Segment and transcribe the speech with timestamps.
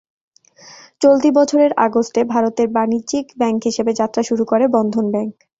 [1.01, 5.33] চলতি বছরের আগস্টে ভারতে বাণিজ্যিক ব্যাংক হিসেবে যাত্রা শুরু করে বন্ধন ব্যাংক।